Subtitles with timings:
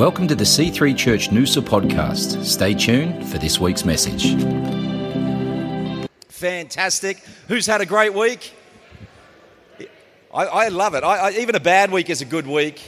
[0.00, 2.42] Welcome to the C3 Church Noosa podcast.
[2.42, 4.34] Stay tuned for this week's message.
[6.28, 7.22] Fantastic.
[7.48, 8.54] Who's had a great week?
[10.32, 11.04] I, I love it.
[11.04, 12.80] I, I, even a bad week is a good week.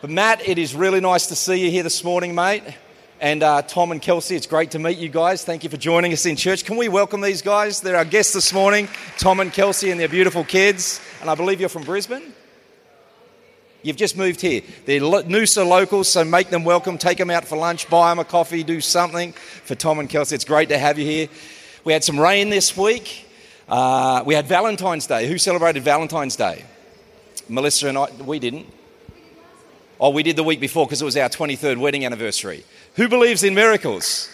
[0.00, 2.62] But Matt, it is really nice to see you here this morning, mate.
[3.20, 5.44] And uh, Tom and Kelsey, it's great to meet you guys.
[5.44, 6.64] Thank you for joining us in church.
[6.64, 7.80] Can we welcome these guys?
[7.80, 11.00] They're our guests this morning, Tom and Kelsey, and their beautiful kids.
[11.20, 12.32] And I believe you're from Brisbane.
[13.84, 14.62] You've just moved here.
[14.86, 16.96] They're Noosa locals, so make them welcome.
[16.96, 20.34] Take them out for lunch, buy them a coffee, do something for Tom and Kelsey.
[20.34, 21.28] It's great to have you here.
[21.84, 23.26] We had some rain this week.
[23.68, 25.28] Uh, we had Valentine's Day.
[25.28, 26.64] Who celebrated Valentine's Day?
[27.46, 28.66] Melissa and I, we didn't.
[30.00, 32.64] Oh, we did the week before because it was our 23rd wedding anniversary.
[32.96, 34.33] Who believes in miracles?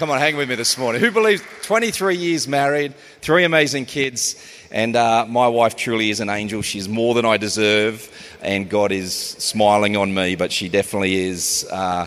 [0.00, 0.98] Come on, hang with me this morning.
[1.02, 4.34] Who believes 23 years married, three amazing kids,
[4.70, 6.62] and uh, my wife truly is an angel.
[6.62, 11.68] She's more than I deserve, and God is smiling on me, but she definitely is.
[11.70, 12.06] Uh,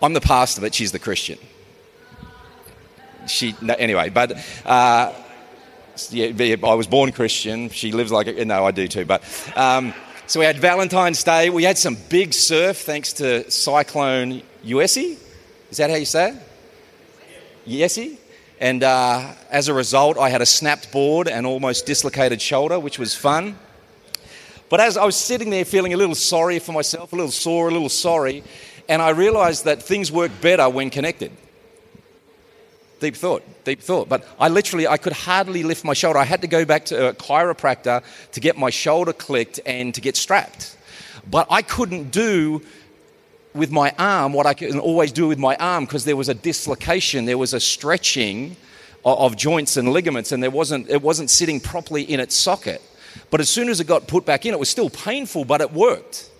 [0.00, 1.40] I'm the pastor, but she's the Christian.
[3.26, 4.38] She, no, anyway, but.
[4.64, 5.12] Uh,
[6.10, 7.68] yeah, I was born Christian.
[7.68, 8.46] She lives like it.
[8.46, 9.06] No, I do too.
[9.06, 9.24] But
[9.56, 9.92] um,
[10.28, 11.50] so we had Valentine's Day.
[11.50, 15.18] We had some big surf thanks to Cyclone Uesi.
[15.72, 16.53] Is that how you say it?
[17.66, 18.18] Yesi.
[18.60, 22.98] And uh, as a result, I had a snapped board and almost dislocated shoulder, which
[22.98, 23.58] was fun.
[24.68, 27.68] But as I was sitting there feeling a little sorry for myself, a little sore,
[27.68, 28.42] a little sorry,
[28.88, 31.32] and I realized that things work better when connected.
[33.00, 34.08] Deep thought, deep thought.
[34.08, 36.18] But I literally, I could hardly lift my shoulder.
[36.18, 40.00] I had to go back to a chiropractor to get my shoulder clicked and to
[40.00, 40.76] get strapped.
[41.30, 42.62] But I couldn't do
[43.54, 46.34] with my arm what I can always do with my arm because there was a
[46.34, 48.56] dislocation, there was a stretching
[49.04, 52.82] of, of joints and ligaments, and there wasn't, it wasn't sitting properly in its socket.
[53.30, 55.72] But as soon as it got put back in, it was still painful, but it
[55.72, 56.30] worked.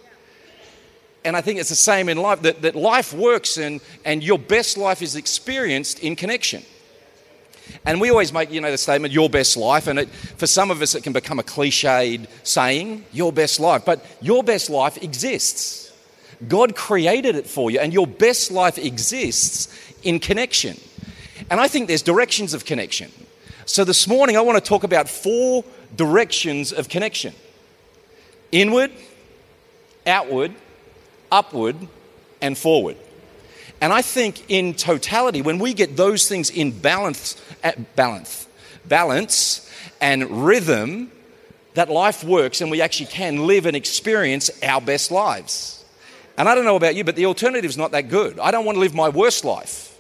[1.25, 4.39] And I think it's the same in life that, that life works and, and your
[4.39, 6.63] best life is experienced in connection.
[7.87, 9.87] And we always make, you know, the statement, your best life.
[9.87, 13.85] And it, for some of us, it can become a cliched saying, your best life.
[13.87, 15.93] But your best life exists.
[16.49, 19.69] God created it for you, and your best life exists
[20.03, 20.79] in connection.
[21.51, 23.11] And I think there's directions of connection.
[23.67, 27.35] So this morning, I want to talk about four directions of connection
[28.53, 28.93] inward,
[30.07, 30.55] outward,
[31.33, 31.77] upward,
[32.41, 32.97] and forward.
[33.81, 38.47] And I think in totality, when we get those things in balance, uh, balance,
[38.87, 41.11] balance and rhythm,
[41.75, 45.84] that life works and we actually can live and experience our best lives.
[46.37, 48.39] And I don't know about you, but the alternative is not that good.
[48.39, 49.97] I don't want to live my worst life.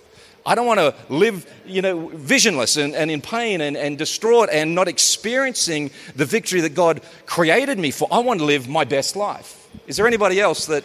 [0.47, 4.51] I don't want to live, you know, visionless and, and in pain and, and distraught
[4.53, 8.09] and not experiencing the victory that God created me for.
[8.11, 9.69] I want to live my best life.
[9.87, 10.85] Is there anybody else that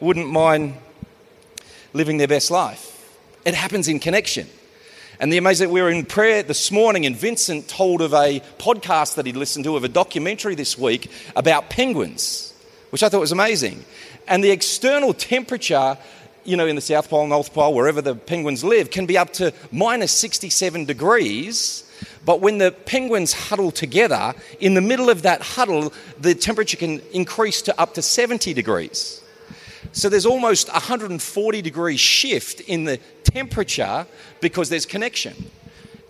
[0.00, 0.74] wouldn't mind
[1.92, 2.94] living their best life.
[3.44, 4.48] It happens in connection.
[5.20, 9.16] And the amazing, we were in prayer this morning, and Vincent told of a podcast
[9.16, 12.54] that he'd listened to, of a documentary this week about penguins,
[12.90, 13.84] which I thought was amazing.
[14.28, 15.98] And the external temperature,
[16.44, 19.32] you know, in the South Pole, North Pole, wherever the penguins live, can be up
[19.34, 21.84] to minus 67 degrees.
[22.24, 27.00] But when the penguins huddle together, in the middle of that huddle, the temperature can
[27.12, 29.22] increase to up to 70 degrees.
[29.92, 34.06] So there's almost 140 degree shift in the temperature
[34.40, 35.50] because there's connection.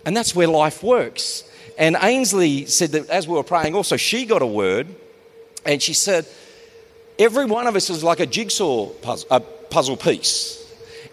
[0.05, 1.43] And that's where life works.
[1.77, 4.87] And Ainsley said that as we were praying, also, she got a word
[5.65, 6.25] and she said,
[7.19, 10.55] Every one of us is like a jigsaw puzzle, a puzzle piece.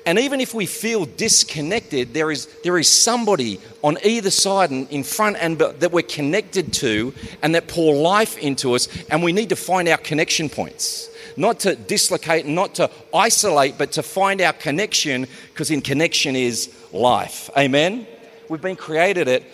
[0.07, 4.89] And even if we feel disconnected, there is, there is somebody on either side and
[4.89, 7.13] in front and that we're connected to
[7.43, 11.61] and that pour life into us, and we need to find our connection points not
[11.61, 17.51] to dislocate, not to isolate, but to find our connection, because in connection is life.
[17.57, 18.07] Amen?
[18.49, 19.45] We've been created it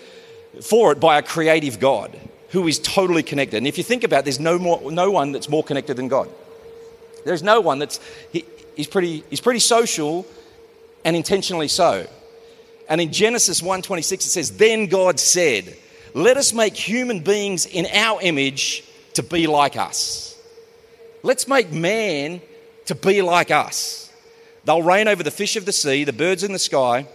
[0.63, 2.17] for it by a creative God
[2.51, 3.57] who is totally connected.
[3.57, 6.09] And if you think about it, there's no, more, no one that's more connected than
[6.09, 6.29] God.
[7.25, 8.01] There's no one that's,
[8.33, 8.45] he,
[8.77, 10.27] he's, pretty, he's pretty social
[11.05, 12.07] and intentionally so.
[12.89, 15.77] And in Genesis 1:26 it says, "Then God said,
[16.15, 18.85] let us make human beings in our image
[19.15, 20.37] to be like us."
[21.23, 22.43] Let's make man
[22.87, 24.11] to be like us.
[24.65, 27.07] They'll reign over the fish of the sea, the birds in the sky,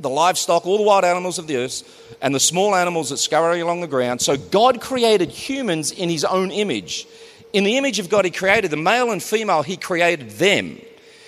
[0.00, 3.60] the livestock, all the wild animals of the earth, and the small animals that scurry
[3.60, 4.20] along the ground.
[4.20, 7.06] So God created humans in his own image.
[7.52, 10.80] In the image of God, he created the male and female, he created them.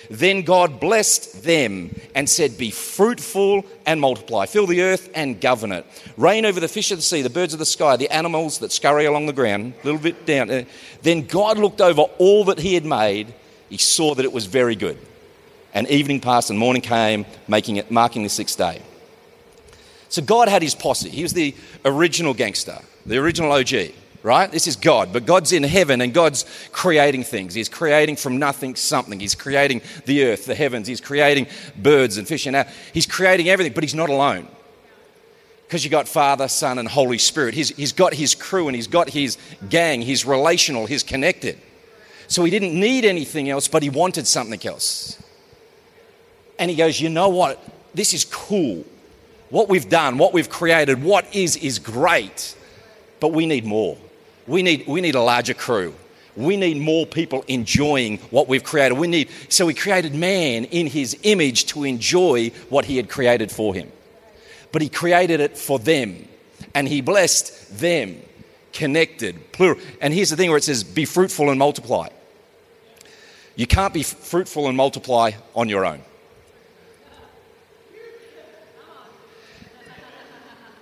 [0.09, 5.71] Then God blessed them and said, Be fruitful and multiply, fill the earth and govern
[5.71, 5.85] it.
[6.17, 8.73] Reign over the fish of the sea, the birds of the sky, the animals that
[8.73, 10.65] scurry along the ground, a little bit down.
[11.01, 13.33] Then God looked over all that He had made,
[13.69, 14.97] He saw that it was very good.
[15.73, 18.81] And evening passed and morning came, making it, marking the sixth day.
[20.09, 21.09] So God had his posse.
[21.09, 24.51] He was the original gangster, the original OG, right?
[24.51, 25.13] This is God.
[25.13, 27.53] But God's in heaven and God's creating things.
[27.53, 29.19] He's creating from nothing something.
[29.19, 30.87] He's creating the earth, the heavens.
[30.87, 32.45] He's creating birds and fish.
[32.45, 34.47] And he's creating everything, but he's not alone.
[35.67, 37.53] Because you got Father, Son, and Holy Spirit.
[37.53, 39.37] He's, he's got his crew and he's got his
[39.69, 40.01] gang.
[40.01, 41.57] He's relational, he's connected.
[42.27, 45.21] So he didn't need anything else, but he wanted something else.
[46.59, 47.61] And he goes, You know what?
[47.93, 48.85] This is cool.
[49.49, 52.55] What we've done, what we've created, what is, is great.
[53.19, 53.97] But we need more.
[54.47, 55.93] We need, we need a larger crew.
[56.35, 58.97] We need more people enjoying what we've created.
[58.97, 63.51] We need, so he created man in his image to enjoy what he had created
[63.51, 63.91] for him.
[64.71, 66.27] But he created it for them.
[66.73, 68.21] And he blessed them,
[68.71, 69.79] connected, plural.
[69.99, 72.07] And here's the thing where it says, be fruitful and multiply.
[73.55, 76.01] You can't be fruitful and multiply on your own.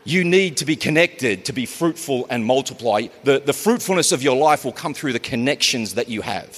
[0.04, 3.08] You need to be connected to be fruitful and multiply.
[3.24, 6.56] The, the fruitfulness of your life will come through the connections that you have.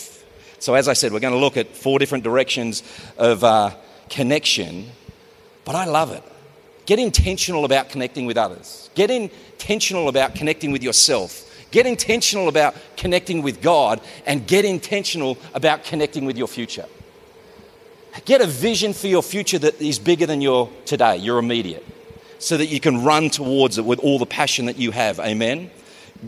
[0.59, 2.83] So, as I said, we're going to look at four different directions
[3.17, 3.71] of uh,
[4.09, 4.91] connection,
[5.65, 6.23] but I love it.
[6.85, 11.47] Get intentional about connecting with others, get intentional about connecting with yourself.
[11.71, 16.85] Get intentional about connecting with God and get intentional about connecting with your future.
[18.25, 21.85] Get a vision for your future that is bigger than your today, your immediate
[22.41, 25.19] so that you can run towards it with all the passion that you have.
[25.19, 25.69] Amen.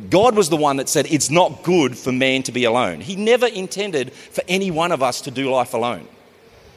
[0.10, 3.02] God was the one that said it's not good for man to be alone.
[3.02, 6.08] He never intended for any one of us to do life alone.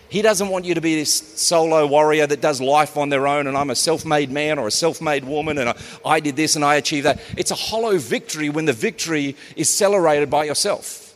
[0.09, 3.47] He doesn't want you to be this solo warrior that does life on their own
[3.47, 5.75] and I'm a self made man or a self made woman and
[6.05, 7.21] I did this and I achieved that.
[7.37, 11.15] It's a hollow victory when the victory is celebrated by yourself.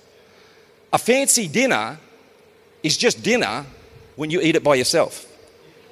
[0.93, 1.99] A fancy dinner
[2.83, 3.65] is just dinner
[4.17, 5.30] when you eat it by yourself.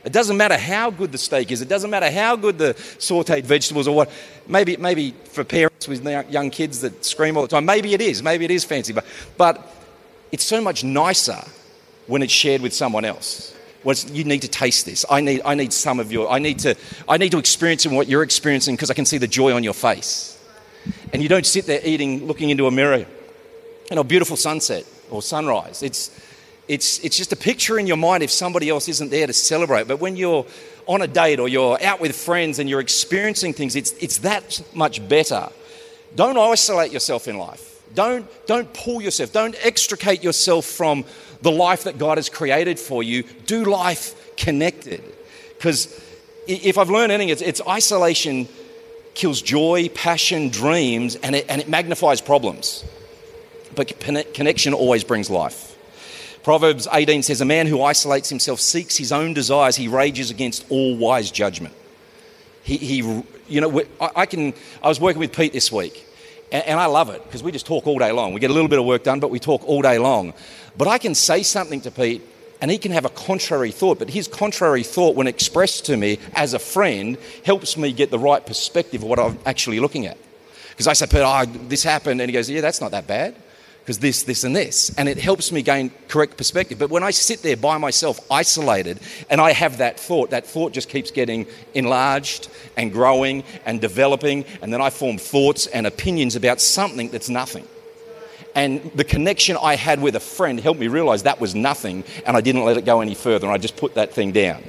[0.05, 1.61] It doesn't matter how good the steak is.
[1.61, 4.11] It doesn't matter how good the sauteed vegetables or what.
[4.47, 8.23] Maybe, maybe for parents with young kids that scream all the time, maybe it is.
[8.23, 8.93] Maybe it is fancy.
[8.93, 9.05] But,
[9.37, 9.75] but
[10.33, 11.43] it's so much nicer
[12.07, 13.55] when it's shared with someone else.
[13.85, 15.05] Well, you need to taste this.
[15.11, 16.75] I need, I need some of your, I need to,
[17.09, 19.75] I need to experience what you're experiencing because I can see the joy on your
[19.75, 20.39] face.
[21.13, 23.07] And you don't sit there eating, looking into a mirror.
[23.91, 25.83] You know, beautiful sunset or sunrise.
[25.83, 26.11] It's,
[26.69, 29.89] it's, it's just a picture in your mind if somebody else isn't there to celebrate.
[29.89, 30.47] But when you're
[30.87, 34.63] on a date or you're out with friends and you're experiencing things, it's, it's that
[34.75, 35.49] much better.
[36.15, 37.83] Don't isolate yourself in life.
[37.95, 41.07] Don't, don't pull yourself, don't extricate yourself from
[41.41, 43.23] the life that God has created for you.
[43.47, 45.03] Do life connected.
[45.57, 45.99] Because
[46.47, 48.47] if I've learned anything, it's, it's, isolation
[49.15, 52.85] kills joy, passion, dreams, and it, and it magnifies problems.
[53.75, 53.99] But
[54.35, 55.78] connection always brings life.
[56.49, 60.65] Proverbs 18 says, A man who isolates himself seeks his own desires, he rages against
[60.71, 61.75] all wise judgment.
[62.63, 66.07] He, he you know, I, can, I was working with Pete this week,
[66.51, 68.33] and, I love it because we just talk all day long.
[68.33, 70.33] We get a little bit of work done, but we talk all day long.
[70.79, 72.23] But I can say something to Pete,
[72.63, 76.19] and he can have a contrary thought, but his contrary thought, when expressed to me
[76.33, 80.17] as a friend, helps me get the right perspective of what I'm actually looking at.
[80.71, 83.37] Because I say, Pete, oh, this happened, and he goes, Yeah, that's not that bad
[83.89, 84.95] because this, this, and this.
[84.99, 86.79] And it helps me gain correct perspective.
[86.79, 90.75] But when I sit there by myself, isolated, and I have that thought, that thought
[90.75, 94.45] just keeps getting enlarged and growing and developing.
[94.61, 97.67] And then I form thoughts and opinions about something that's nothing.
[98.55, 102.37] And the connection I had with a friend helped me realize that was nothing, and
[102.37, 104.63] I didn't let it go any further, and I just put that thing down.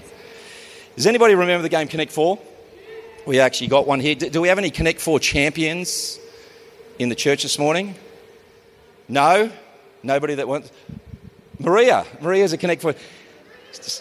[0.96, 2.40] Does anybody remember the game Connect Four?
[3.26, 4.16] We actually got one here.
[4.16, 6.18] Do we have any Connect Four champions
[7.00, 7.96] in the church this morning?
[9.10, 9.52] No?
[10.04, 10.72] Nobody that wants.
[11.60, 12.06] Maria.
[12.22, 12.96] Maria's a Connect Four.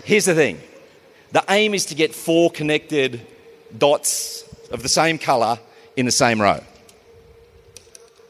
[0.04, 0.60] Here's the thing
[1.32, 3.20] the aim is to get four connected
[3.76, 5.58] dots of the same color
[5.96, 6.60] in the same row.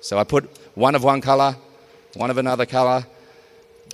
[0.00, 1.56] So I put one of one color,
[2.14, 3.04] one of another color,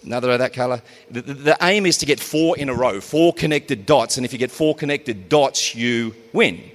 [0.04, 0.82] another of that color.
[1.10, 4.24] The, the, the, aim is to get four in a row, four connected dots, and
[4.24, 6.70] if you get four connected dots, you win.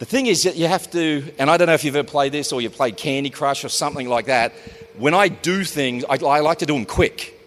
[0.00, 2.32] The thing is that you have to, and I don't know if you've ever played
[2.32, 4.54] this or you've played Candy Crush or something like that.
[4.96, 7.38] When I do things, I, I like to do them quick.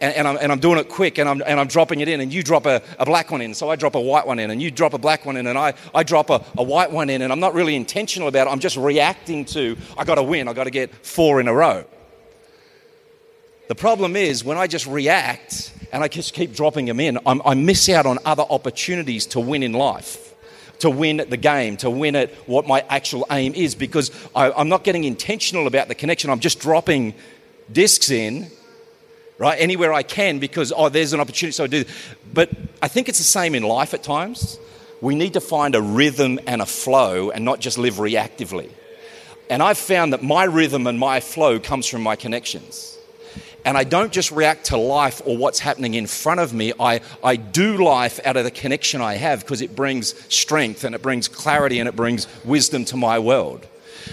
[0.00, 2.20] And, and, I'm, and, I'm, doing it quick and I'm, and I'm dropping it in,
[2.20, 4.52] and you drop a, a, black one in, so I drop a white one in,
[4.52, 7.10] and you drop a black one in, and I, I drop a, a white one
[7.10, 8.50] in, and I'm not really intentional about it.
[8.50, 11.54] I'm just reacting to, I got to win, I got to get four in a
[11.54, 11.84] row.
[13.66, 17.42] The problem is when I just react and I just keep dropping them in, I'm,
[17.44, 20.35] I miss out on other opportunities to win in life
[20.80, 24.68] to win the game, to win at what my actual aim is, because I, am
[24.68, 26.30] not getting intentional about the connection.
[26.30, 27.14] I'm just dropping
[27.72, 28.50] discs in
[29.38, 29.60] right?
[29.60, 31.84] Anywhere I can because, oh, there's an opportunity, so I do.
[32.32, 34.58] But I think it's the same in life at times.
[35.00, 38.70] We need to find a rhythm and a flow and not just live reactively.
[39.50, 42.95] And I've found that my rhythm and my flow comes from my connections.
[43.66, 46.72] And I don't just react to life or what's happening in front of me.
[46.78, 50.94] I, I do life out of the connection I have because it brings strength and
[50.94, 53.66] it brings clarity and it brings wisdom to my world.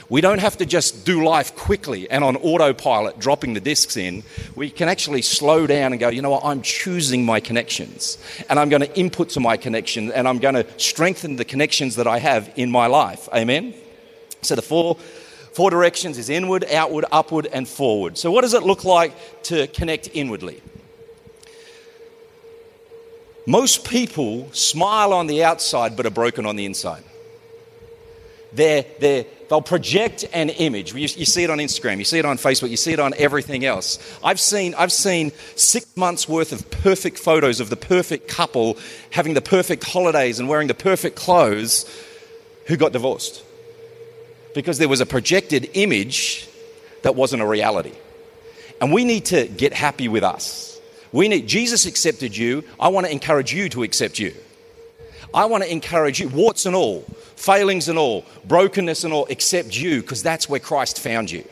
[0.10, 4.24] We don't have to just do life quickly and on autopilot, dropping the discs in.
[4.56, 8.18] We can actually slow down and go, you know what, I'm choosing my connections
[8.50, 11.96] and I'm going to input to my connection and I'm going to strengthen the connections
[11.98, 13.30] that I have in my life.
[13.32, 13.76] Amen?
[14.42, 14.98] So the four,
[15.54, 18.18] four directions is inward, outward, upward, and forward.
[18.18, 20.62] So what does it look like to connect inwardly?
[23.46, 27.04] Most people smile on the outside but are broken on the inside.
[28.54, 30.94] They're, they're, they'll project an image.
[30.94, 33.14] You, you, see it on Instagram, you see it on Facebook, you see it on
[33.18, 34.00] everything else.
[34.24, 38.78] I've seen, I've seen six months worth of perfect photos of the perfect couple
[39.10, 41.92] having the perfect holidays and wearing the perfect clothes
[42.68, 43.43] who got divorced
[44.54, 46.48] because there was a projected image
[47.04, 47.94] that wasn't a reality.
[48.82, 50.80] And we need to get happy with us.
[51.12, 52.64] We need, Jesus accepted you.
[52.80, 54.34] I want to encourage you to accept you.
[55.34, 57.02] I want to encourage you, warts and all,
[57.36, 61.44] failings and all, brokenness and all, accept you because that's where Christ found you.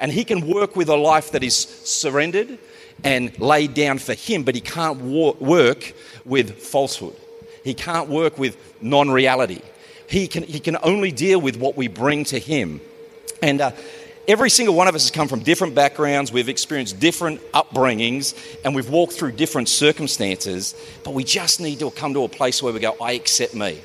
[0.00, 2.58] And He can work with a life that is surrendered
[3.04, 7.16] and laid down for Him, but He can't work with falsehood.
[7.62, 9.60] He can't work with non reality.
[10.10, 12.80] He can, he can only deal with what we bring to Him.
[13.40, 13.70] And uh,
[14.26, 18.74] every single one of us has come from different backgrounds, we've experienced different upbringings, and
[18.74, 20.74] we've walked through different circumstances,
[21.04, 23.80] but we just need to come to a place where we go, I accept me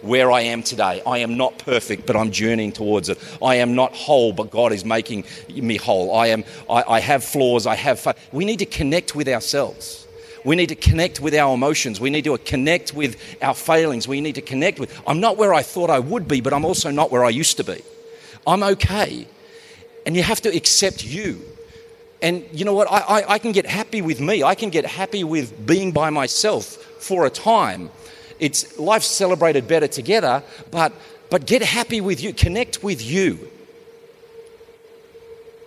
[0.00, 1.02] where I am today.
[1.06, 3.18] I am not perfect, but I'm journeying towards it.
[3.42, 6.14] I am not whole, but God is making me whole.
[6.14, 6.44] I am.
[6.68, 7.66] I, I have flaws.
[7.66, 8.16] I have.
[8.30, 10.03] We need to connect with ourselves.
[10.44, 12.00] We need to connect with our emotions.
[12.00, 14.06] We need to connect with our failings.
[14.06, 15.00] We need to connect with.
[15.06, 17.56] I'm not where I thought I would be, but I'm also not where I used
[17.56, 17.82] to be.
[18.46, 19.26] I'm okay,
[20.04, 21.40] and you have to accept you.
[22.20, 22.90] And you know what?
[22.90, 24.42] I, I, I can get happy with me.
[24.42, 26.64] I can get happy with being by myself
[27.00, 27.90] for a time
[28.38, 30.92] it's life celebrated better together, but,
[31.30, 33.50] but get happy with you, connect with you.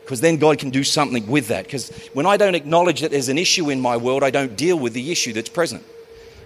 [0.08, 1.66] Because then God can do something with that.
[1.66, 4.80] Because when I don't acknowledge that there's an issue in my world, I don't deal
[4.80, 5.84] with the issue that's present.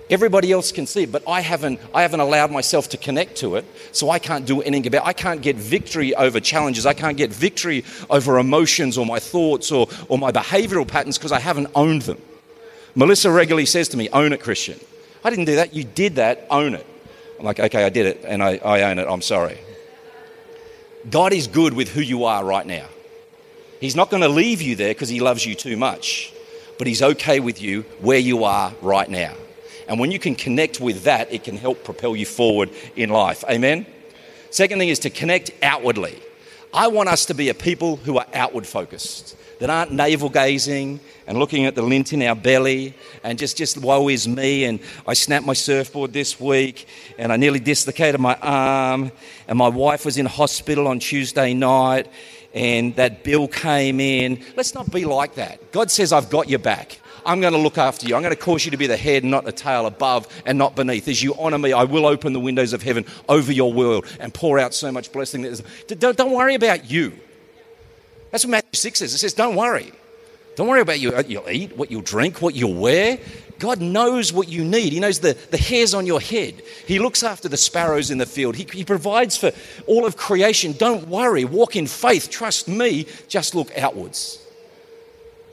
[0.09, 3.57] Everybody else can see it, but I haven't, I haven't allowed myself to connect to
[3.57, 5.07] it, so I can't do anything about it.
[5.07, 6.87] I can't get victory over challenges.
[6.87, 11.31] I can't get victory over emotions or my thoughts or, or my behavioral patterns because
[11.31, 12.19] I haven't owned them.
[12.95, 14.79] Melissa regularly says to me, Own it, Christian.
[15.23, 15.75] I didn't do that.
[15.75, 16.47] You did that.
[16.49, 16.87] Own it.
[17.37, 19.05] I'm like, okay, I did it and I, I own it.
[19.07, 19.59] I'm sorry.
[21.11, 22.87] God is good with who you are right now.
[23.81, 26.31] He's not going to leave you there because he loves you too much,
[26.77, 29.33] but he's okay with you where you are right now.
[29.87, 33.43] And when you can connect with that, it can help propel you forward in life.
[33.49, 33.87] Amen?
[34.51, 36.21] Second thing is to connect outwardly.
[36.71, 40.99] I want us to be a people who are outward focused that aren't navel gazing
[41.27, 44.65] and looking at the lint in our belly and just, just woe is me.
[44.65, 49.11] And I snapped my surfboard this week and I nearly dislocated my arm.
[49.47, 52.07] And my wife was in hospital on Tuesday night
[52.53, 54.43] and that bill came in.
[54.55, 55.71] Let's not be like that.
[55.71, 56.99] God says, I've got your back.
[57.25, 58.15] I'm going to look after you.
[58.15, 60.75] I'm going to cause you to be the head, not the tail, above and not
[60.75, 61.07] beneath.
[61.07, 64.33] As you honor me, I will open the windows of heaven over your world and
[64.33, 65.43] pour out so much blessing.
[65.87, 67.13] Don't, don't worry about you.
[68.31, 69.13] That's what Matthew 6 says.
[69.13, 69.91] It says, Don't worry.
[70.55, 73.19] Don't worry about what you'll eat, what you'll drink, what you'll wear.
[73.61, 74.91] God knows what you need.
[74.91, 76.63] He knows the, the hairs on your head.
[76.87, 78.55] He looks after the sparrows in the field.
[78.55, 79.51] He, he provides for
[79.85, 80.71] all of creation.
[80.71, 81.45] Don't worry.
[81.45, 82.31] Walk in faith.
[82.31, 83.05] Trust me.
[83.27, 84.43] Just look outwards.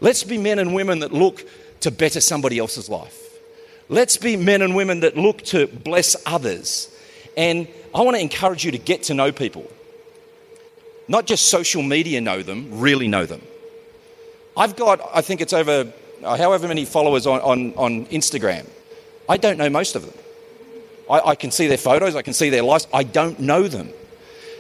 [0.00, 1.47] Let's be men and women that look
[1.81, 3.38] to better somebody else's life.
[3.91, 6.91] Let's be men and women that look to bless others.
[7.37, 9.71] And I want to encourage you to get to know people.
[11.09, 13.43] Not just social media know them, really know them.
[14.57, 18.67] I've got, I think it's over Uh, however many followers on, on, on Instagram.
[19.29, 20.15] I don't know most of them.
[21.09, 22.87] I, I can see their photos, I can see their lives.
[22.93, 23.91] I don't know them.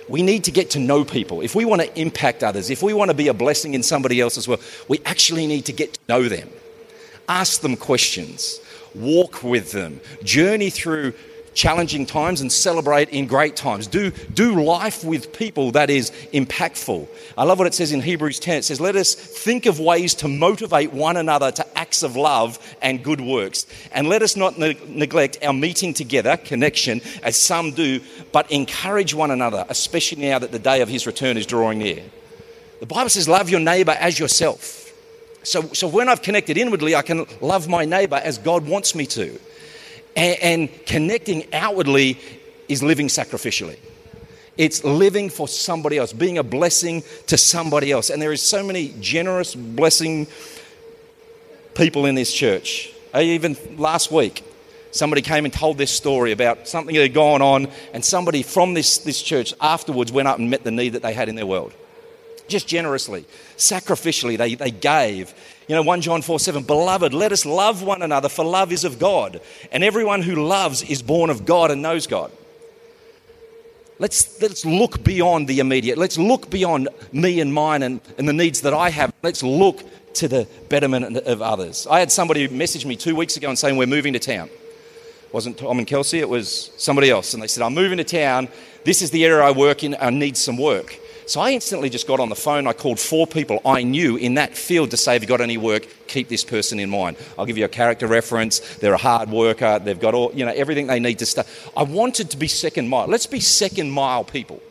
[0.08, 1.42] We need to get to know people.
[1.42, 4.20] If we want to impact others, if we want to be a blessing in somebody
[4.20, 6.48] else's world, we actually need to get to know them.
[7.28, 8.58] Ask them questions,
[8.94, 11.12] walk with them, journey through
[11.58, 13.88] challenging times and celebrate in great times.
[13.88, 17.08] Do, do life with people that is impactful.
[17.36, 18.58] I love what it says in Hebrews 10.
[18.58, 22.60] It says, Let us think of ways to motivate one another to acts of love
[22.80, 23.66] and good works.
[23.90, 28.00] And let us not ne- neglect our meeting together, connection, as some do,
[28.30, 32.04] but encourage one another, especially now that the day of his return is drawing near.
[32.78, 34.92] The Bible says, Love your neighbor as yourself.
[35.42, 39.06] So, so when I've connected inwardly, I can love my neighbor as God wants me
[39.06, 39.40] to.
[40.16, 42.18] And, and connecting outwardly
[42.68, 43.78] is living sacrificially.
[44.56, 48.10] It's living for somebody else, being a blessing to somebody else.
[48.10, 50.26] And there is so many generous, blessing
[51.74, 52.92] people in this church.
[53.14, 54.42] Uh, even last week,
[54.90, 58.74] somebody came and told this story about something that had gone on, and somebody from
[58.74, 61.46] this, this church afterwards went up and met the need that they had in their
[61.46, 61.72] world
[62.48, 63.24] just generously,
[63.56, 65.34] sacrificially, they, they gave.
[65.68, 68.84] You know, 1 John 4 7, Beloved, let us love one another, for love is
[68.84, 69.40] of God.
[69.70, 72.32] And everyone who loves is born of God and knows God.
[74.00, 75.98] Let's, let's look beyond the immediate.
[75.98, 79.12] Let's look beyond me and mine and, and the needs that I have.
[79.22, 79.82] Let's look
[80.14, 81.86] to the betterment of others.
[81.90, 84.48] I had somebody message me two weeks ago and saying, We're moving to town.
[84.48, 87.34] It wasn't Tom and Kelsey, it was somebody else.
[87.34, 88.48] And they said, I'm moving to town.
[88.84, 89.96] This is the area I work in.
[90.00, 90.98] I need some work.
[91.28, 92.66] So I instantly just got on the phone.
[92.66, 95.58] I called four people I knew in that field to say, Have you got any
[95.58, 95.86] work?
[96.06, 97.18] Keep this person in mind.
[97.38, 98.60] I'll give you a character reference.
[98.76, 99.78] They're a hard worker.
[99.78, 101.46] They've got all, you know, everything they need to start.
[101.76, 103.08] I wanted to be second mile.
[103.08, 104.62] Let's be second mile people.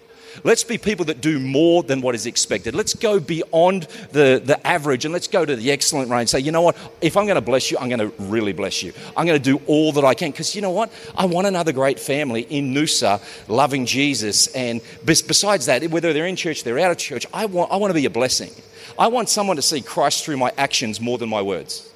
[0.43, 2.75] Let's be people that do more than what is expected.
[2.75, 6.29] Let's go beyond the, the average and let's go to the excellent range.
[6.29, 6.77] Say, you know what?
[7.01, 8.93] If I'm going to bless you, I'm going to really bless you.
[9.15, 10.91] I'm going to do all that I can because you know what?
[11.15, 14.47] I want another great family in Noosa loving Jesus.
[14.47, 17.91] And besides that, whether they're in church, they're out of church, I want, I want
[17.91, 18.51] to be a blessing.
[18.97, 21.89] I want someone to see Christ through my actions more than my words.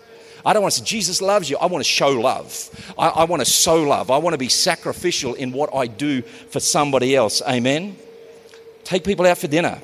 [0.45, 1.57] I don't want to say, Jesus loves you.
[1.57, 2.93] I want to show love.
[2.97, 4.09] I, I want to sow love.
[4.09, 7.41] I want to be sacrificial in what I do for somebody else.
[7.47, 7.95] Amen.
[8.83, 9.81] Take people out for dinner,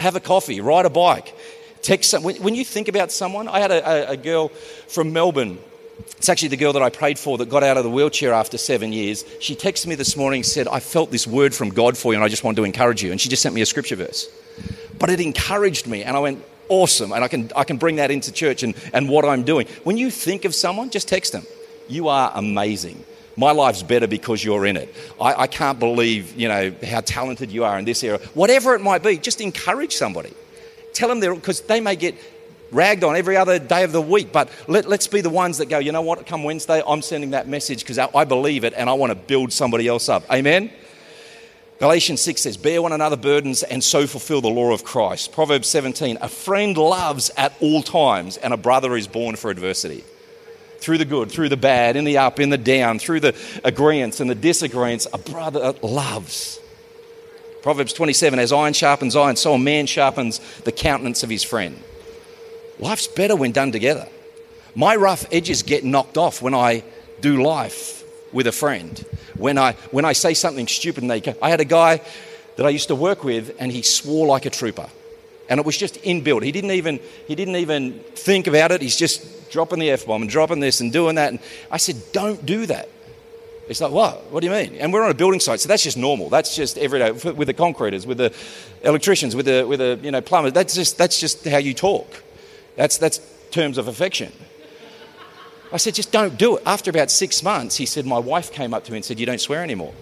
[0.00, 1.34] have a coffee, ride a bike,
[1.82, 2.22] text some.
[2.22, 4.48] When you think about someone, I had a, a girl
[4.88, 5.58] from Melbourne
[6.18, 8.58] it's actually the girl that I prayed for that got out of the wheelchair after
[8.58, 9.24] seven years.
[9.40, 12.24] She texted me this morning said, I felt this word from God for you and
[12.24, 13.12] I just wanted to encourage you.
[13.12, 14.28] And she just sent me a scripture verse.
[14.98, 17.12] But it encouraged me and I went, awesome.
[17.12, 19.66] And I can, I can bring that into church and, and what I'm doing.
[19.84, 21.44] When you think of someone, just text them.
[21.88, 23.04] You are amazing
[23.36, 24.94] my life's better because you're in it.
[25.20, 28.18] I, I can't believe, you know, how talented you are in this area.
[28.34, 30.32] Whatever it might be, just encourage somebody.
[30.94, 32.14] Tell them they're, because they may get
[32.72, 35.68] ragged on every other day of the week, but let, us be the ones that
[35.68, 38.72] go, you know what, come Wednesday, I'm sending that message because I, I believe it
[38.74, 40.24] and I want to build somebody else up.
[40.32, 40.70] Amen?
[41.78, 45.32] Galatians 6 says, Bear one another burdens and so fulfill the law of Christ.
[45.32, 50.02] Proverbs 17, A friend loves at all times, and a brother is born for adversity
[50.86, 54.20] through the good, through the bad, in the up, in the down, through the agreements
[54.20, 56.60] and the disagreements, a brother loves.
[57.60, 61.82] Proverbs 27 As iron sharpens iron, so a man sharpens the countenance of his friend.
[62.78, 64.08] Life's better when done together.
[64.76, 66.84] My rough edges get knocked off when I
[67.20, 69.04] do life with a friend.
[69.36, 72.00] When I, when I say something stupid and they I had a guy
[72.54, 74.88] that I used to work with and he swore like a trooper.
[75.48, 76.42] And it was just inbuilt.
[76.42, 78.82] He didn't even, he didn't even think about it.
[78.82, 81.30] He's just dropping the F bomb and dropping this and doing that.
[81.30, 82.88] And I said, don't do that.
[83.68, 84.30] It's like, what?
[84.30, 84.76] What do you mean?
[84.76, 86.28] And we're on a building site, so that's just normal.
[86.28, 88.32] That's just every day with the concreters, with the
[88.82, 90.52] electricians, with the, with the you know, plumbers.
[90.52, 92.22] That's just, that's just how you talk.
[92.76, 94.32] That's, that's terms of affection.
[95.72, 96.62] I said, just don't do it.
[96.64, 99.26] After about six months, he said, my wife came up to me and said, you
[99.26, 99.94] don't swear anymore.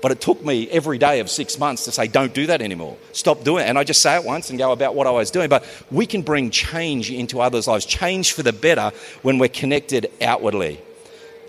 [0.00, 2.96] But it took me every day of six months to say, don't do that anymore.
[3.12, 3.68] Stop doing it.
[3.68, 5.48] And I just say it once and go about what I was doing.
[5.48, 10.10] But we can bring change into others' lives, change for the better when we're connected
[10.20, 10.80] outwardly.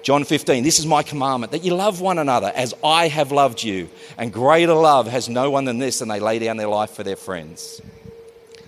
[0.01, 3.61] John 15, this is my commandment that you love one another as I have loved
[3.61, 3.89] you.
[4.17, 7.03] And greater love has no one than this, and they lay down their life for
[7.03, 7.81] their friends.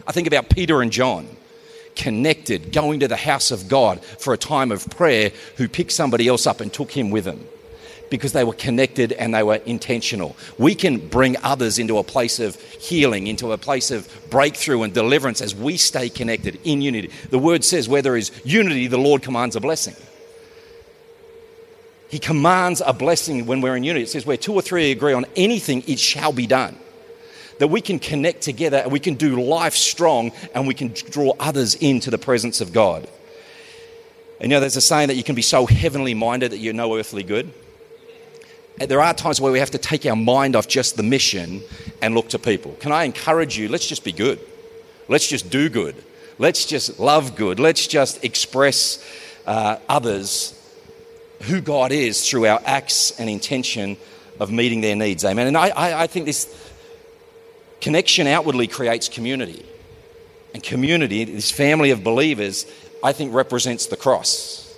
[0.05, 1.27] I think about Peter and John
[1.95, 6.27] connected, going to the house of God for a time of prayer, who picked somebody
[6.27, 7.45] else up and took him with them
[8.11, 10.35] because they were connected and they were intentional.
[10.59, 14.93] We can bring others into a place of healing, into a place of breakthrough and
[14.93, 17.09] deliverance as we stay connected in unity.
[17.29, 19.95] The word says, where there is unity, the Lord commands a blessing.
[22.09, 24.03] He commands a blessing when we're in unity.
[24.03, 26.77] It says, where two or three agree on anything, it shall be done.
[27.59, 31.31] That we can connect together and we can do life strong and we can draw
[31.39, 33.07] others into the presence of God.
[34.41, 36.73] And you know, there's a saying that you can be so heavenly minded that you're
[36.73, 37.53] no earthly good
[38.85, 41.61] there are times where we have to take our mind off just the mission
[42.01, 42.73] and look to people.
[42.79, 43.67] Can I encourage you?
[43.67, 44.39] Let's just be good.
[45.07, 45.95] Let's just do good.
[46.37, 47.59] Let's just love good.
[47.59, 49.03] Let's just express
[49.45, 50.57] uh, others
[51.43, 53.97] who God is through our acts and intention
[54.39, 55.25] of meeting their needs.
[55.25, 55.47] Amen.
[55.47, 56.47] And I, I, I think this
[57.79, 59.65] connection outwardly creates community.
[60.53, 62.65] And community, this family of believers,
[63.03, 64.75] I think represents the cross,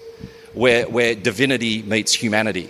[0.53, 2.69] where, where divinity meets humanity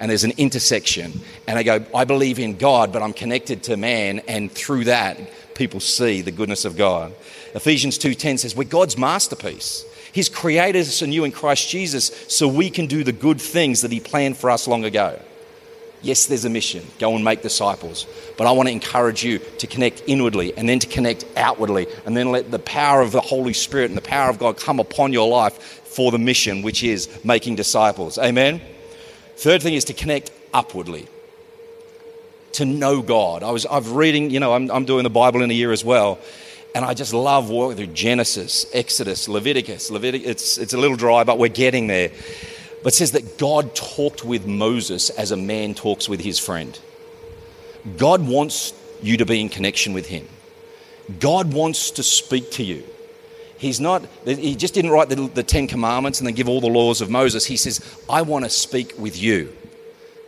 [0.00, 1.20] and there's an intersection.
[1.46, 5.18] And I go, I believe in God, but I'm connected to man, and through that,
[5.54, 7.12] people see the goodness of God.
[7.54, 9.84] Ephesians 2:10 says, "We're God's masterpiece.
[10.12, 13.92] He's created us anew in Christ Jesus so we can do the good things that
[13.92, 15.18] He planned for us long ago."
[16.02, 16.84] Yes, there's a mission.
[16.98, 18.06] Go and make disciples.
[18.36, 22.14] But I want to encourage you to connect inwardly and then to connect outwardly and
[22.14, 25.14] then let the power of the Holy Spirit and the power of God come upon
[25.14, 25.54] your life
[25.84, 28.18] for the mission, which is making disciples.
[28.18, 28.60] Amen?
[29.36, 31.08] Third thing is to connect upwardly.
[32.52, 33.42] To know God.
[33.42, 35.84] I was I'm reading, you know, I'm, I'm doing the Bible in a year as
[35.84, 36.18] well.
[36.74, 39.90] And I just love walking through Genesis, Exodus, Leviticus.
[39.90, 42.10] Leviticus it's, it's a little dry, but we're getting there.
[42.82, 46.78] But it says that God talked with Moses as a man talks with his friend.
[47.96, 50.28] God wants you to be in connection with him.
[51.20, 52.84] God wants to speak to you.
[53.56, 56.66] He's not, he just didn't write the, the Ten Commandments and then give all the
[56.66, 57.46] laws of Moses.
[57.46, 59.54] He says, I want to speak with you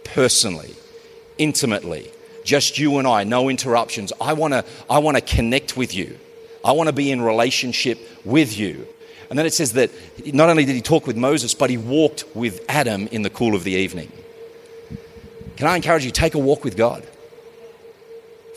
[0.05, 0.75] personally,
[1.37, 2.11] intimately,
[2.45, 4.13] just you and I, no interruptions.
[4.21, 6.19] I want to, I want to connect with you.
[6.65, 8.87] I want to be in relationship with you.
[9.29, 9.91] And then it says that
[10.33, 13.55] not only did he talk with Moses, but he walked with Adam in the cool
[13.55, 14.13] of the evening.
[15.57, 17.07] Can I encourage you, take a walk with God?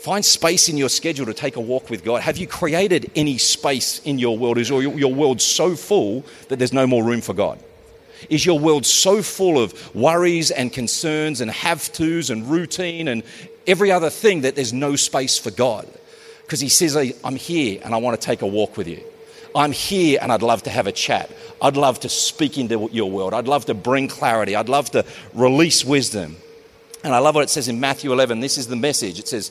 [0.00, 2.22] Find space in your schedule to take a walk with God.
[2.22, 4.56] Have you created any space in your world?
[4.56, 7.62] Is your world so full that there's no more room for God?
[8.30, 13.22] Is your world so full of worries and concerns and have tos and routine and
[13.66, 15.86] every other thing that there's no space for God?
[16.42, 19.02] Because He says, I'm here and I want to take a walk with you.
[19.54, 21.30] I'm here and I'd love to have a chat.
[21.60, 23.34] I'd love to speak into your world.
[23.34, 24.56] I'd love to bring clarity.
[24.56, 26.36] I'd love to release wisdom.
[27.04, 28.40] And I love what it says in Matthew 11.
[28.40, 29.18] This is the message.
[29.18, 29.50] It says,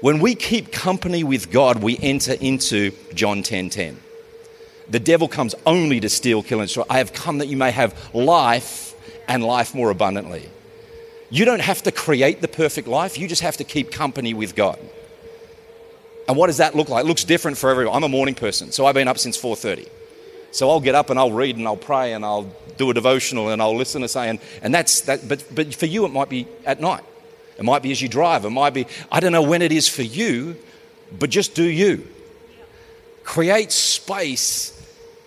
[0.00, 3.98] When we keep company with God, we enter into John 10 10.
[4.88, 6.84] The devil comes only to steal, kill, and destroy.
[6.88, 8.94] I have come that you may have life
[9.26, 10.48] and life more abundantly.
[11.30, 14.54] You don't have to create the perfect life, you just have to keep company with
[14.54, 14.78] God.
[16.28, 17.04] And what does that look like?
[17.04, 17.96] It looks different for everyone.
[17.96, 19.88] I'm a morning person, so I've been up since 4:30.
[20.52, 23.50] So I'll get up and I'll read and I'll pray and I'll do a devotional
[23.50, 25.28] and I'll listen to saying, and that's that.
[25.28, 27.04] But, but for you, it might be at night.
[27.58, 28.44] It might be as you drive.
[28.44, 30.56] It might be, I don't know when it is for you,
[31.18, 32.06] but just do you.
[33.24, 34.72] Create space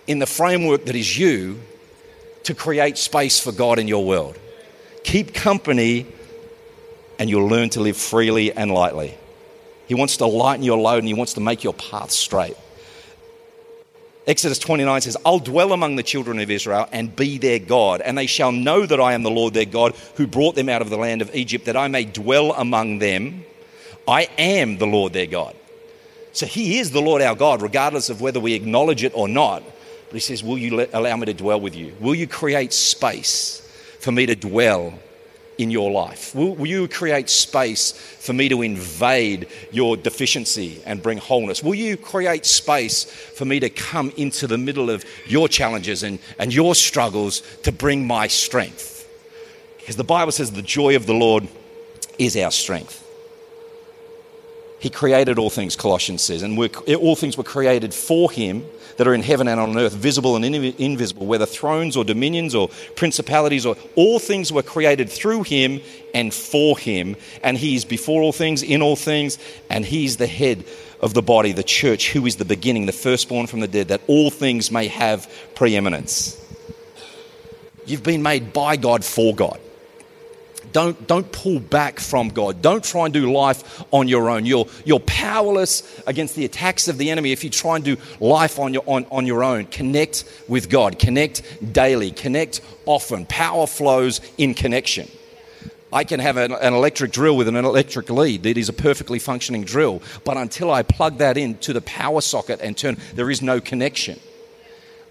[0.07, 1.59] in the framework that is you
[2.43, 4.37] to create space for God in your world.
[5.03, 6.05] Keep company
[7.17, 9.17] and you'll learn to live freely and lightly.
[9.87, 12.55] He wants to lighten your load and he wants to make your path straight.
[14.29, 18.15] Exodus 29 says, I'll dwell among the children of Israel and be their God, and
[18.15, 20.91] they shall know that I am the Lord their God who brought them out of
[20.91, 23.43] the land of Egypt, that I may dwell among them.
[24.07, 25.55] I am the Lord their God.
[26.31, 29.63] So he is the Lord our God, regardless of whether we acknowledge it or not.
[29.63, 31.95] But he says, Will you let, allow me to dwell with you?
[31.99, 33.67] Will you create space
[33.99, 34.93] for me to dwell
[35.59, 36.33] in your life?
[36.33, 41.61] Will, will, you create space for me to invade your deficiency and bring wholeness?
[41.61, 46.17] Will you create space for me to come into the middle of your challenges and,
[46.39, 49.07] and your struggles to bring my strength?
[49.77, 51.47] Because the Bible says the joy of the Lord
[52.17, 52.98] is our strength.
[54.79, 58.65] He created all things, Colossians says, and all things were created for Him
[58.95, 62.69] that are in heaven and on earth, visible and invisible, whether thrones or dominions or
[62.95, 65.81] principalities, or all things were created through Him
[66.13, 67.15] and for Him.
[67.43, 69.37] And He is before all things, in all things,
[69.69, 70.65] and He's the head
[71.01, 74.01] of the body, the church, who is the beginning, the firstborn from the dead, that
[74.07, 76.35] all things may have preeminence.
[77.85, 79.59] You've been made by God for God.
[80.71, 82.61] Don't, don't pull back from God.
[82.61, 84.45] Don't try and do life on your own.
[84.45, 88.59] You're, you're powerless against the attacks of the enemy if you try and do life
[88.59, 89.65] on your, on, on your own.
[89.65, 90.99] Connect with God.
[90.99, 92.11] Connect daily.
[92.11, 93.25] Connect often.
[93.25, 95.09] Power flows in connection.
[95.91, 99.17] I can have an, an, electric drill with an electric lead that is a perfectly
[99.17, 103.41] functioning drill, but until I plug that into the power socket and turn, there is
[103.41, 104.19] no connection.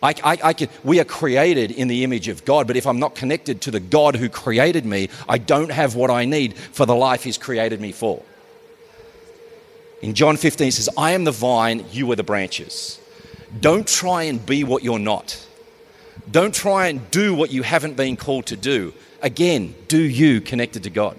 [0.03, 3.01] I, I, I can, we are created in the image of God, but if I'm
[3.01, 6.87] not connected to the God who created me, I don't have what I need for
[6.87, 8.23] the life He's created me for.
[10.01, 13.01] In John 15, it says, I am the vine, you are the branches.
[13.61, 15.45] Don't try and be what you're not.
[16.31, 18.93] Don't try and do what you haven't been called to do.
[19.23, 21.19] Again, do you connected to God?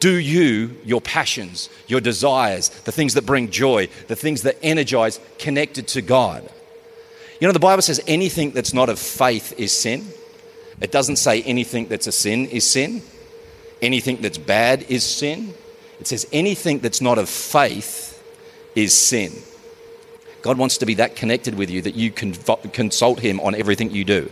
[0.00, 5.20] Do you, your passions, your desires, the things that bring joy, the things that energize,
[5.38, 6.48] connected to God?
[7.42, 10.06] You know, the Bible says anything that's not of faith is sin.
[10.80, 13.02] It doesn't say anything that's a sin is sin.
[13.82, 15.52] Anything that's bad is sin.
[15.98, 18.22] It says anything that's not of faith
[18.76, 19.32] is sin.
[20.42, 23.90] God wants to be that connected with you that you can consult Him on everything
[23.90, 24.30] you do.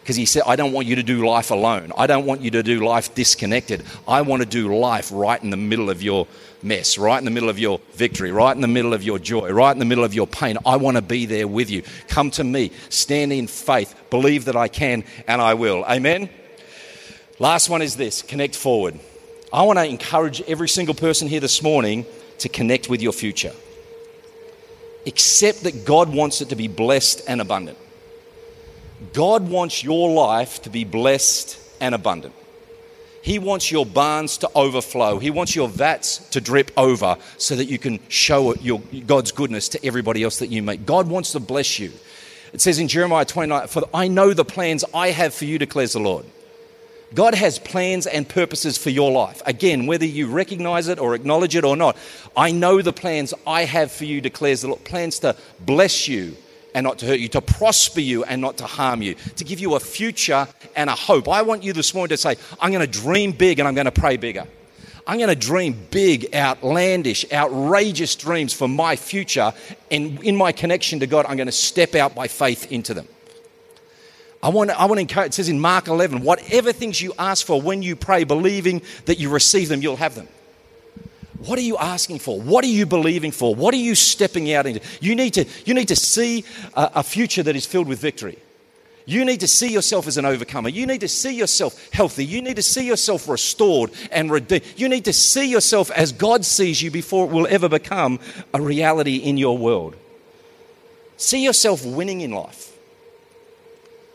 [0.00, 1.92] Because He said, I don't want you to do life alone.
[1.96, 3.84] I don't want you to do life disconnected.
[4.08, 6.26] I want to do life right in the middle of your
[6.62, 9.50] mess, right in the middle of your victory, right in the middle of your joy,
[9.50, 10.58] right in the middle of your pain.
[10.64, 11.82] I want to be there with you.
[12.08, 15.84] Come to me, stand in faith, believe that I can and I will.
[15.84, 16.28] Amen.
[17.38, 18.98] Last one is this connect forward.
[19.52, 22.06] I want to encourage every single person here this morning
[22.38, 23.52] to connect with your future.
[25.06, 27.78] Accept that God wants it to be blessed and abundant.
[29.12, 32.34] God wants your life to be blessed and abundant.
[33.22, 35.18] He wants your barns to overflow.
[35.18, 39.68] He wants your vats to drip over so that you can show your, God's goodness
[39.70, 40.86] to everybody else that you meet.
[40.86, 41.92] God wants to bless you.
[42.52, 45.92] It says in Jeremiah 29, For I know the plans I have for you, declares
[45.92, 46.24] the Lord.
[47.12, 49.42] God has plans and purposes for your life.
[49.44, 51.96] Again, whether you recognize it or acknowledge it or not,
[52.36, 54.84] I know the plans I have for you, declares the Lord.
[54.84, 56.36] Plans to bless you
[56.74, 59.60] and not to hurt you, to prosper you and not to harm you, to give
[59.60, 61.28] you a future and a hope.
[61.28, 63.86] I want you this morning to say, I'm going to dream big and I'm going
[63.86, 64.46] to pray bigger.
[65.06, 69.52] I'm going to dream big, outlandish, outrageous dreams for my future.
[69.90, 73.08] And in my connection to God, I'm going to step out by faith into them.
[74.42, 77.44] I want, I want to encourage, it says in Mark 11, whatever things you ask
[77.44, 80.28] for when you pray, believing that you receive them, you'll have them.
[81.46, 82.38] What are you asking for?
[82.38, 83.54] What are you believing for?
[83.54, 84.80] What are you stepping out into?
[85.00, 88.38] You need to, you need to see a, a future that is filled with victory.
[89.06, 90.68] You need to see yourself as an overcomer.
[90.68, 92.26] You need to see yourself healthy.
[92.26, 94.64] You need to see yourself restored and redeemed.
[94.76, 98.20] You need to see yourself as God sees you before it will ever become
[98.52, 99.96] a reality in your world.
[101.16, 102.76] See yourself winning in life.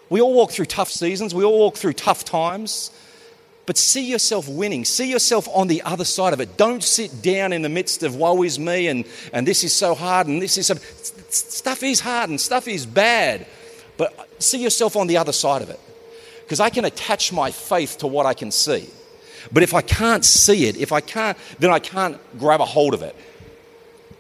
[0.10, 2.92] We all walk through tough seasons, we all walk through tough times
[3.66, 4.86] but see yourself winning.
[4.86, 6.56] See yourself on the other side of it.
[6.58, 9.96] Don't sit down in the midst of woe is me and, and this is so
[9.96, 10.76] hard and this is so.
[11.30, 13.46] Stuff is hard and stuff is bad.
[13.98, 15.80] But see yourself on the other side of it.
[16.44, 18.90] Because I can attach my faith to what I can see.
[19.52, 22.94] But if I can't see it, if I can't, then I can't grab a hold
[22.94, 23.16] of it.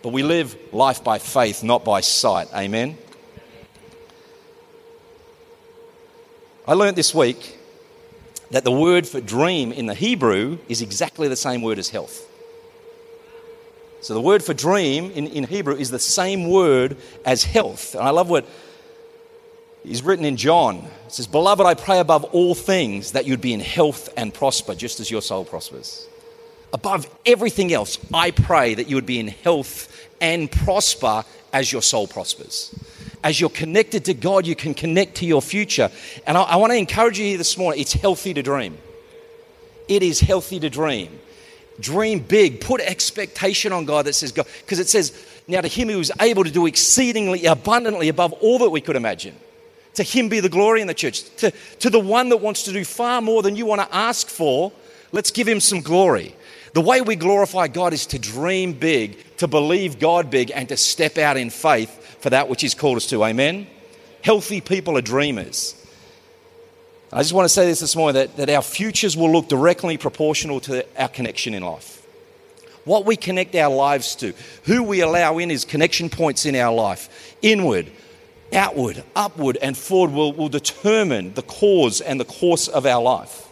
[0.01, 2.47] But we live life by faith, not by sight.
[2.53, 2.97] Amen.
[6.67, 7.54] I learned this week
[8.51, 12.29] that the word for dream in the Hebrew is exactly the same word as health.
[14.01, 17.95] So the word for dream in, in Hebrew is the same word as health.
[17.95, 18.47] And I love what
[19.83, 20.77] is written in John.
[21.07, 24.75] It says, Beloved, I pray above all things that you'd be in health and prosper,
[24.75, 26.07] just as your soul prospers.
[26.71, 31.81] Above everything else, I pray that you would be in health and prosper as your
[31.81, 32.75] soul prospers
[33.25, 35.89] as you're connected to God, you can connect to your future.
[36.27, 38.77] And I, I want to encourage you here this morning it's healthy to dream.
[39.87, 41.19] It is healthy to dream.
[41.79, 42.61] Dream big.
[42.61, 44.45] Put expectation on God that says God.
[44.61, 45.11] Because it says,
[45.47, 48.95] now to him who is able to do exceedingly abundantly above all that we could
[48.95, 49.35] imagine.
[49.95, 51.23] To him be the glory in the church.
[51.37, 54.27] To, to the one that wants to do far more than you want to ask
[54.27, 54.71] for,
[55.15, 56.35] let's give him some glory.
[56.73, 60.75] The way we glorify God is to dream big, to believe God big, and to
[60.75, 63.23] step out in faith for that which He's called us to.
[63.23, 63.65] Amen?
[64.21, 65.73] Healthy people are dreamers.
[67.13, 69.97] I just want to say this this morning that, that our futures will look directly
[69.97, 72.05] proportional to our connection in life.
[72.83, 74.33] What we connect our lives to,
[74.65, 77.37] who we allow in is connection points in our life.
[77.41, 77.89] Inward,
[78.51, 83.44] outward, upward, and forward will, will determine the cause and the course of our life.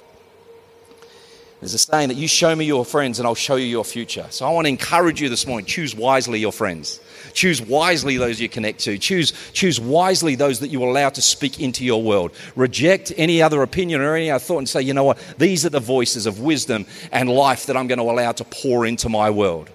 [1.64, 4.26] There's a saying that you show me your friends and I'll show you your future.
[4.32, 7.00] So I want to encourage you this morning choose wisely your friends.
[7.32, 8.98] Choose wisely those you connect to.
[8.98, 12.32] Choose, choose wisely those that you allow to speak into your world.
[12.58, 15.70] Reject any other opinion or any other thought and say, you know what, these are
[15.70, 19.30] the voices of wisdom and life that I'm going to allow to pour into my
[19.30, 19.70] world.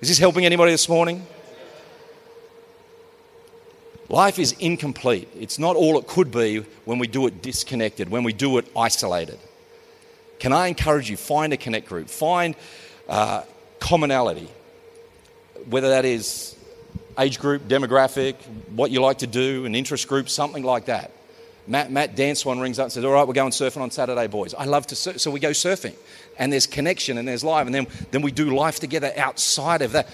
[0.00, 1.26] Is this helping anybody this morning?
[4.08, 5.28] Life is incomplete.
[5.38, 8.66] It's not all it could be when we do it disconnected, when we do it
[8.74, 9.38] isolated.
[10.40, 11.16] Can I encourage you?
[11.16, 12.56] Find a connect group, find
[13.08, 13.42] uh,
[13.78, 14.48] commonality,
[15.68, 16.56] whether that is
[17.18, 18.36] age group, demographic,
[18.70, 21.12] what you like to do, an interest group, something like that.
[21.66, 24.26] Matt, Matt Dance one rings up and says, All right, we're going surfing on Saturday,
[24.26, 24.54] boys.
[24.54, 25.20] I love to surf.
[25.20, 25.94] So we go surfing,
[26.38, 29.92] and there's connection and there's life, and then, then we do life together outside of
[29.92, 30.08] that.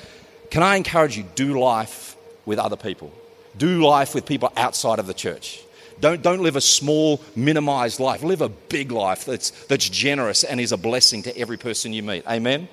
[0.50, 1.24] Can I encourage you?
[1.36, 3.12] Do life with other people,
[3.56, 5.62] do life with people outside of the church.
[6.00, 8.22] Don't, don't live a small, minimized life.
[8.22, 12.02] Live a big life that's, that's generous and is a blessing to every person you
[12.02, 12.26] meet.
[12.26, 12.68] Amen?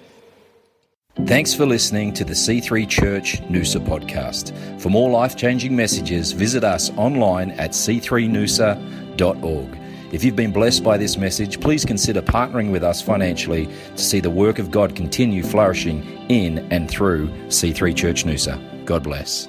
[1.25, 4.81] Thanks for listening to the C3 Church Noosa podcast.
[4.81, 9.77] For more life changing messages, visit us online at c3noosa.org.
[10.11, 14.19] If you've been blessed by this message, please consider partnering with us financially to see
[14.19, 18.85] the work of God continue flourishing in and through C3 Church Noosa.
[18.85, 19.47] God bless.